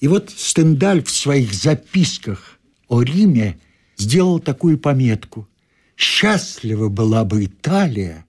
И 0.00 0.08
вот 0.08 0.30
Стендаль 0.30 1.02
в 1.02 1.10
своих 1.10 1.52
записках 1.52 2.58
о 2.88 3.02
Риме 3.02 3.58
сделал 3.96 4.38
такую 4.40 4.78
пометку. 4.78 5.48
«Счастлива 5.96 6.88
была 6.88 7.24
бы 7.24 7.44
Италия, 7.44 8.24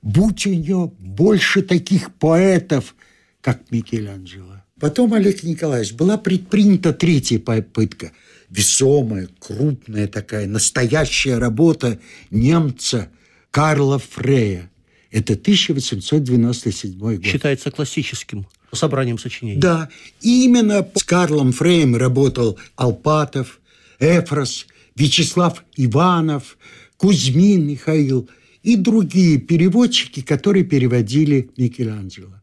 будь 0.00 0.46
у 0.46 0.50
нее 0.50 0.92
больше 0.98 1.62
таких 1.62 2.12
поэтов, 2.14 2.94
как 3.40 3.70
Микеланджело». 3.70 4.61
Потом, 4.82 5.14
Олег 5.14 5.44
Николаевич, 5.44 5.92
была 5.92 6.18
предпринята 6.18 6.92
третья 6.92 7.38
попытка. 7.38 8.10
Весомая, 8.50 9.28
крупная 9.38 10.08
такая, 10.08 10.48
настоящая 10.48 11.38
работа 11.38 12.00
немца 12.32 13.08
Карла 13.52 14.00
Фрея. 14.00 14.72
Это 15.12 15.34
1897 15.34 16.98
год. 16.98 17.24
Считается 17.24 17.70
классическим 17.70 18.44
собранием 18.72 19.18
сочинений. 19.18 19.60
Да, 19.60 19.88
именно 20.20 20.84
с 20.96 21.04
Карлом 21.04 21.52
Фреем 21.52 21.94
работал 21.94 22.58
Алпатов, 22.74 23.60
Эфрос, 24.00 24.66
Вячеслав 24.96 25.64
Иванов, 25.76 26.58
Кузьмин 26.96 27.68
Михаил 27.68 28.28
и 28.64 28.74
другие 28.74 29.38
переводчики, 29.38 30.22
которые 30.22 30.64
переводили 30.64 31.50
Микеланджело. 31.56 32.41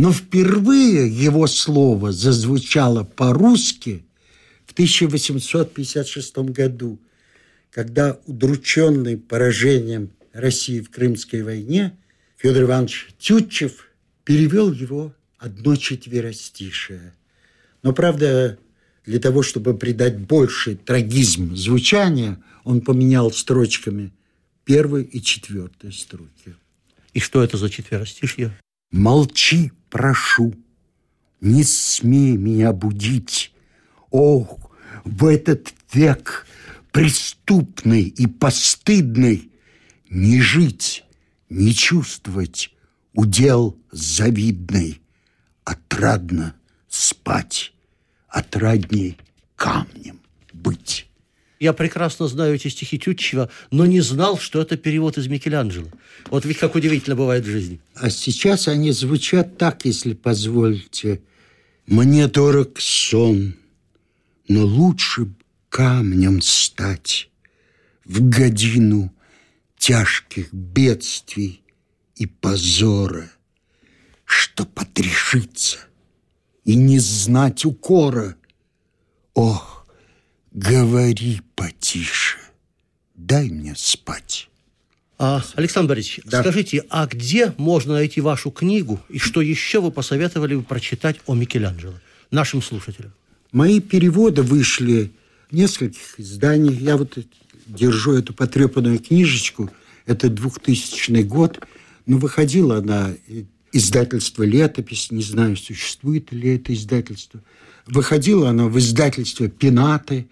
Но 0.00 0.14
впервые 0.14 1.08
его 1.08 1.46
слово 1.46 2.10
зазвучало 2.10 3.04
по-русски 3.04 4.02
в 4.64 4.72
1856 4.72 6.38
году, 6.38 6.98
когда, 7.70 8.18
удрученный 8.24 9.18
поражением 9.18 10.10
России 10.32 10.80
в 10.80 10.88
Крымской 10.88 11.42
войне, 11.42 11.98
Федор 12.38 12.62
Иванович 12.62 13.08
Тютчев 13.18 13.90
перевел 14.24 14.72
его 14.72 15.14
одно 15.36 15.76
четверостишее. 15.76 17.12
Но, 17.82 17.92
правда, 17.92 18.56
для 19.04 19.20
того, 19.20 19.42
чтобы 19.42 19.76
придать 19.76 20.18
больший 20.18 20.76
трагизм 20.76 21.54
звучания, 21.54 22.42
он 22.64 22.80
поменял 22.80 23.30
строчками 23.32 24.14
первой 24.64 25.02
и 25.02 25.20
четвертой 25.20 25.92
строки. 25.92 26.54
И 27.12 27.20
что 27.20 27.44
это 27.44 27.58
за 27.58 27.68
четверостишье? 27.68 28.50
Молчи, 28.90 29.72
прошу, 29.88 30.54
не 31.40 31.62
смей 31.64 32.36
меня 32.36 32.72
будить. 32.72 33.52
Ох, 34.10 34.70
в 35.04 35.26
этот 35.26 35.72
век 35.92 36.46
преступный 36.92 38.02
и 38.02 38.26
постыдный 38.26 39.50
не 40.08 40.40
жить, 40.40 41.04
не 41.48 41.72
чувствовать 41.72 42.74
удел 43.12 43.78
завидный, 43.90 45.00
отрадно 45.64 46.56
спать, 46.88 47.72
отрадней 48.28 49.18
камнем 49.56 50.20
быть. 50.52 51.09
Я 51.60 51.74
прекрасно 51.74 52.26
знаю 52.26 52.54
эти 52.54 52.68
стихи 52.68 52.98
Тютчева, 52.98 53.50
но 53.70 53.84
не 53.84 54.00
знал, 54.00 54.38
что 54.38 54.62
это 54.62 54.78
перевод 54.78 55.18
из 55.18 55.26
Микеланджело. 55.26 55.88
Вот 56.30 56.46
ведь 56.46 56.56
как 56.56 56.74
удивительно 56.74 57.16
бывает 57.16 57.44
в 57.44 57.50
жизни. 57.50 57.80
А 57.94 58.08
сейчас 58.08 58.66
они 58.66 58.92
звучат 58.92 59.58
так, 59.58 59.84
если 59.84 60.14
позволите. 60.14 61.20
Мне 61.86 62.28
дорог 62.28 62.80
сон, 62.80 63.56
но 64.48 64.64
лучше 64.64 65.26
б 65.26 65.34
камнем 65.68 66.40
стать 66.40 67.30
в 68.06 68.26
годину 68.26 69.12
тяжких 69.76 70.52
бедствий 70.54 71.62
и 72.16 72.24
позора, 72.24 73.30
что 74.24 74.66
отрешиться 74.76 75.78
и 76.64 76.74
не 76.74 76.98
знать 76.98 77.66
укора. 77.66 78.36
Ох, 79.34 79.79
говори 80.52 81.40
потише, 81.54 82.38
дай 83.14 83.48
мне 83.48 83.74
спать. 83.76 84.48
А, 85.18 85.44
Александр 85.54 85.90
Борисович, 85.90 86.20
да. 86.24 86.40
скажите, 86.40 86.84
а 86.88 87.06
где 87.06 87.52
можно 87.58 87.92
найти 87.94 88.22
вашу 88.22 88.50
книгу 88.50 88.98
и 89.10 89.18
что 89.18 89.42
еще 89.42 89.80
вы 89.80 89.90
посоветовали 89.90 90.54
бы 90.54 90.62
прочитать 90.62 91.16
о 91.26 91.34
Микеланджело 91.34 91.94
нашим 92.30 92.62
слушателям? 92.62 93.12
Мои 93.52 93.80
переводы 93.80 94.42
вышли 94.42 95.12
в 95.50 95.54
нескольких 95.54 96.18
изданиях. 96.18 96.80
Я 96.80 96.96
вот 96.96 97.18
держу 97.66 98.14
эту 98.14 98.32
потрепанную 98.32 98.98
книжечку. 98.98 99.70
Это 100.06 100.30
2000 100.30 101.22
год. 101.22 101.60
Но 102.06 102.16
выходила 102.16 102.78
она 102.78 103.12
издательство 103.72 104.42
«Летопись», 104.42 105.10
не 105.10 105.22
знаю, 105.22 105.56
существует 105.56 106.32
ли 106.32 106.56
это 106.56 106.72
издательство. 106.72 107.42
Выходило 107.90 108.50
оно 108.50 108.68
в 108.68 108.78
издательстве 108.78 109.48
«Пенаты». 109.48 110.28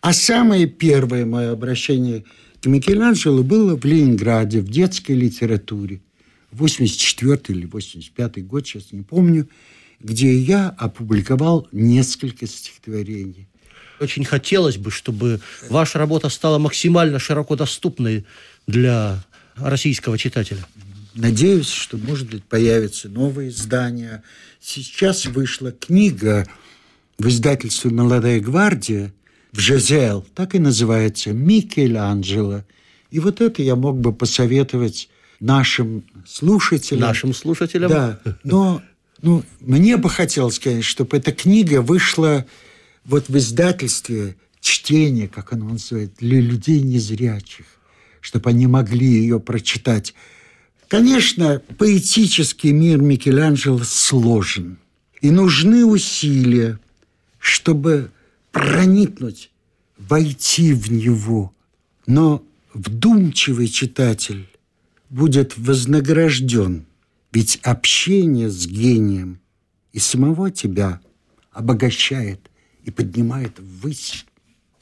А 0.00 0.12
самое 0.14 0.66
первое 0.66 1.26
мое 1.26 1.52
обращение 1.52 2.24
к 2.60 2.66
Микеланджело 2.66 3.42
было 3.42 3.76
в 3.76 3.84
Ленинграде, 3.84 4.60
в 4.60 4.68
детской 4.68 5.12
литературе. 5.12 6.00
84 6.52 7.40
или 7.48 7.66
85 7.66 8.46
год, 8.46 8.66
сейчас 8.66 8.92
не 8.92 9.02
помню, 9.02 9.48
где 10.00 10.34
я 10.36 10.70
опубликовал 10.70 11.68
несколько 11.70 12.46
стихотворений. 12.46 13.46
Очень 14.00 14.24
хотелось 14.24 14.78
бы, 14.78 14.90
чтобы 14.90 15.40
ваша 15.68 15.98
работа 15.98 16.30
стала 16.30 16.58
максимально 16.58 17.18
широко 17.18 17.56
доступной 17.56 18.24
для 18.66 19.22
российского 19.56 20.18
читателя. 20.18 20.64
Надеюсь, 21.14 21.68
что, 21.68 21.98
может 21.98 22.30
быть, 22.30 22.42
появятся 22.42 23.08
новые 23.08 23.50
издания. 23.50 24.22
Сейчас 24.60 25.26
вышла 25.26 25.72
книга 25.72 26.48
в 27.18 27.28
издательстве 27.28 27.90
«Молодая 27.90 28.40
гвардия» 28.40 29.12
в 29.52 29.58
Жизел, 29.58 30.26
так 30.34 30.54
и 30.54 30.58
называется, 30.58 31.32
Микеланджело. 31.32 32.64
И 33.10 33.20
вот 33.20 33.40
это 33.40 33.62
я 33.62 33.76
мог 33.76 33.98
бы 33.98 34.12
посоветовать 34.12 35.08
нашим 35.40 36.04
слушателям. 36.26 37.02
Нашим 37.02 37.34
слушателям? 37.34 37.90
Да, 37.90 38.20
но 38.42 38.82
ну, 39.20 39.44
мне 39.60 39.96
бы 39.96 40.08
хотелось, 40.08 40.58
конечно, 40.58 40.82
чтобы 40.82 41.16
эта 41.16 41.32
книга 41.32 41.82
вышла 41.82 42.46
вот 43.04 43.28
в 43.28 43.36
издательстве 43.36 44.36
чтение, 44.60 45.28
как 45.28 45.52
оно 45.52 45.68
называется, 45.68 46.16
для 46.18 46.40
людей 46.40 46.80
незрячих, 46.80 47.66
чтобы 48.20 48.50
они 48.50 48.66
могли 48.66 49.06
ее 49.06 49.40
прочитать. 49.40 50.14
Конечно, 50.88 51.62
поэтический 51.78 52.72
мир 52.72 53.00
Микеланджело 53.00 53.80
сложен, 53.84 54.78
и 55.20 55.30
нужны 55.30 55.84
усилия, 55.84 56.78
чтобы 57.42 58.12
проникнуть, 58.52 59.50
войти 59.98 60.72
в 60.72 60.92
него. 60.92 61.52
Но 62.06 62.44
вдумчивый 62.72 63.66
читатель 63.66 64.48
будет 65.10 65.58
вознагражден, 65.58 66.86
ведь 67.32 67.58
общение 67.64 68.48
с 68.48 68.66
гением 68.66 69.40
и 69.92 69.98
самого 69.98 70.52
тебя 70.52 71.00
обогащает 71.50 72.40
и 72.84 72.92
поднимает 72.92 73.58
ввысь. 73.58 74.24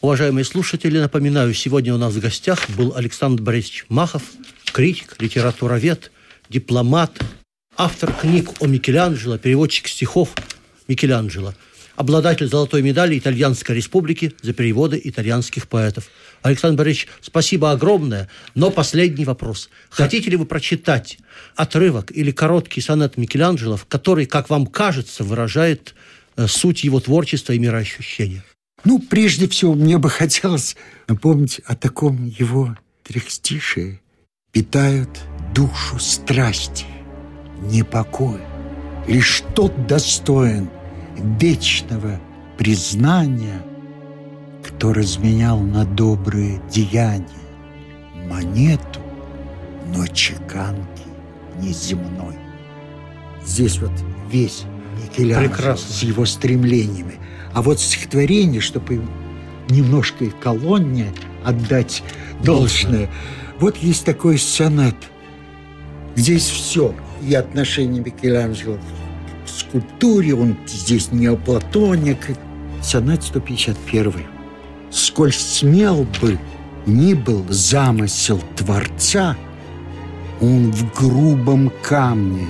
Уважаемые 0.03 0.45
слушатели, 0.45 0.99
напоминаю, 0.99 1.55
сегодня 1.55 1.95
у 1.95 1.99
нас 1.99 2.13
в 2.13 2.21
гостях 2.21 2.69
был 2.77 2.95
Александр 2.95 3.43
Борисович 3.43 3.87
Махов– 3.89 4.23
критик, 4.73 5.17
литературовед, 5.19 6.13
дипломат, 6.51 7.19
автор 7.77 8.13
книг 8.13 8.51
о 8.61 8.67
Микеланджело, 8.67 9.39
переводчик 9.39 9.89
стихов 9.89 10.35
Микеланджело, 10.89 11.55
обладатель 12.01 12.49
золотой 12.49 12.81
медали 12.81 13.19
Итальянской 13.19 13.77
республики 13.77 14.33
за 14.41 14.55
переводы 14.55 14.99
итальянских 15.05 15.69
поэтов. 15.69 16.09
Александр 16.41 16.79
Борисович, 16.79 17.09
спасибо 17.21 17.73
огромное, 17.73 18.31
но 18.55 18.71
последний 18.71 19.27
вопрос. 19.27 19.69
Хотите 19.91 20.31
ли 20.31 20.37
вы 20.37 20.47
прочитать 20.47 21.19
отрывок 21.57 22.11
или 22.11 22.31
короткий 22.31 22.81
сонет 22.81 23.19
Микеланджело, 23.19 23.79
который, 23.87 24.25
как 24.25 24.49
вам 24.49 24.67
кажется, 24.67 25.25
выражает 25.25 25.95
э, 26.37 26.47
суть 26.47 26.85
его 26.85 27.01
творчества 27.01 27.53
и 27.53 27.59
мироощущения? 27.59 28.43
Ну, 28.85 28.99
прежде 28.99 29.47
всего, 29.47 29.75
мне 29.75 29.99
бы 29.99 30.09
хотелось 30.09 30.77
напомнить 31.07 31.61
о 31.67 31.77
таком 31.77 32.25
его 32.25 32.79
трехстишии 33.03 34.01
питают 34.53 35.21
душу 35.55 35.99
страсти, 35.99 36.87
непокой. 37.61 38.41
Лишь 39.07 39.43
тот 39.55 39.87
достоин 39.87 40.71
вечного 41.41 42.21
признания, 42.59 43.63
кто 44.67 44.93
разменял 44.93 45.59
на 45.61 45.85
добрые 45.85 46.61
деяния 46.71 47.27
монету, 48.29 49.01
но 49.95 50.07
чеканки 50.07 51.05
неземной. 51.61 52.37
Здесь 53.45 53.79
вот 53.79 53.93
весь 54.31 54.65
Микеланджело 55.03 55.77
с 55.77 56.03
его 56.03 56.27
стремлениями. 56.27 57.15
А 57.55 57.63
вот 57.63 57.81
стихотворение, 57.81 58.61
чтобы 58.61 59.03
немножко 59.69 60.25
и 60.25 60.31
колонне 60.31 61.13
отдать 61.45 62.03
должное, 62.45 63.07
должное 63.07 63.11
вот 63.61 63.77
есть 63.77 64.07
такой 64.07 64.39
сонет. 64.39 64.97
Здесь 66.17 66.49
все. 66.49 66.95
И 67.23 67.35
отношение 67.35 68.03
Микеланджело 68.03 68.79
скульптуре, 69.61 70.35
он 70.35 70.57
здесь 70.67 71.13
неоплатоник. 71.13 72.37
Сонет 72.83 73.23
151. 73.23 74.27
Сколь 74.91 75.33
смел 75.33 76.07
бы 76.21 76.39
ни 76.87 77.15
был 77.15 77.45
замысел 77.49 78.41
Творца, 78.57 79.37
он 80.41 80.73
в 80.73 80.95
грубом 80.99 81.71
камне 81.83 82.47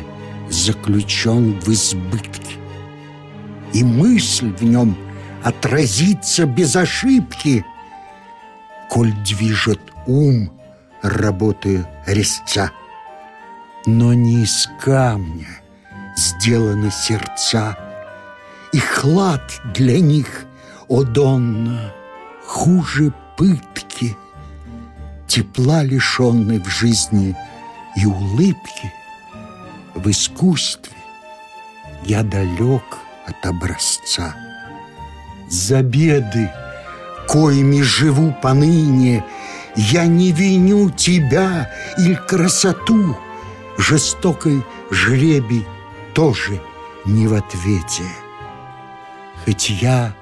заключен 0.48 1.58
в 1.60 1.68
избытке. 1.68 2.56
И 3.72 3.84
мысль 3.84 4.52
в 4.54 4.62
нем 4.62 4.96
отразится 5.42 6.46
без 6.46 6.76
ошибки, 6.76 7.64
коль 8.88 9.12
движет 9.24 9.80
ум 10.06 10.52
работы 11.02 11.86
резца. 12.06 12.70
Но 13.86 14.12
не 14.14 14.42
из 14.42 14.68
камня 14.80 15.59
сделаны 16.20 16.90
сердца, 16.90 17.76
И 18.72 18.78
хлад 18.78 19.60
для 19.74 19.98
них, 19.98 20.44
о 20.88 21.02
Донна, 21.02 21.92
хуже 22.46 23.12
пытки, 23.36 24.16
Тепла 25.26 25.82
лишенной 25.82 26.58
в 26.58 26.68
жизни 26.68 27.36
и 27.96 28.06
улыбки, 28.06 28.92
В 29.94 30.08
искусстве 30.10 30.96
я 32.04 32.22
далек 32.22 32.98
от 33.26 33.46
образца. 33.46 34.34
За 35.48 35.82
беды, 35.82 36.50
коими 37.28 37.82
живу 37.82 38.34
поныне, 38.42 39.24
я 39.76 40.06
не 40.06 40.32
виню 40.32 40.90
тебя 40.90 41.70
или 41.98 42.14
красоту. 42.14 43.16
Жестокой 43.78 44.64
жребий 44.90 45.66
тоже 46.20 46.60
не 47.06 47.26
в 47.26 47.32
ответе. 47.32 48.04
Хоть 49.42 49.70
я 49.70 50.12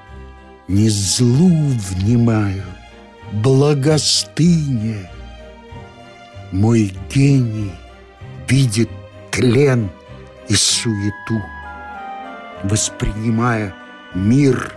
не 0.69 0.87
злу 0.87 1.51
внимаю, 1.89 2.63
благостыне. 3.33 5.11
Мой 6.53 6.93
гений 7.13 7.73
видит 8.47 8.89
тлен 9.29 9.89
и 10.47 10.55
суету, 10.55 11.41
воспринимая 12.63 13.75
мир 14.15 14.73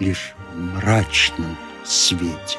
лишь 0.00 0.34
в 0.52 0.58
мрачном 0.58 1.56
свете. 1.84 2.58